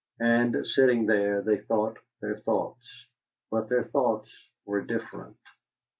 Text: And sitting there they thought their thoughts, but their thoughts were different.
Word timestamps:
And 0.19 0.65
sitting 0.65 1.05
there 1.05 1.43
they 1.43 1.57
thought 1.57 1.99
their 2.21 2.37
thoughts, 2.39 3.05
but 3.51 3.69
their 3.69 3.83
thoughts 3.83 4.31
were 4.65 4.81
different. 4.81 5.37